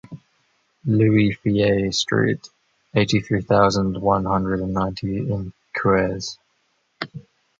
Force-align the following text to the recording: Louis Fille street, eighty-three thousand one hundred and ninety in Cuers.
Louis 0.83 1.31
Fille 1.33 1.91
street, 1.91 2.49
eighty-three 2.95 3.41
thousand 3.41 4.01
one 4.01 4.25
hundred 4.25 4.61
and 4.61 4.73
ninety 4.73 5.17
in 5.31 5.53
Cuers. 5.75 6.39